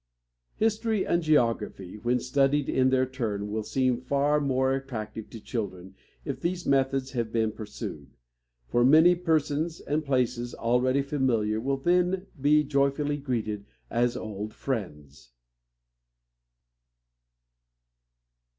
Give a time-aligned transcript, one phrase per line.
[0.55, 5.93] History and geography, when studied in their turn, will seem far more attractive to children
[6.25, 8.09] if these methods have been pursued;
[8.67, 15.33] for many persons and places already familiar will then be joyfully greeted as old friends.